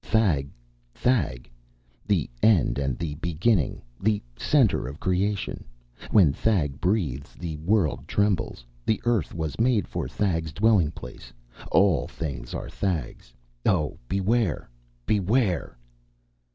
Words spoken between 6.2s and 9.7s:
Thag breathes the world trembles. The earth was